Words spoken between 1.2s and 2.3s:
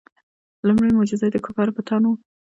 یې د کفارو بتان وو.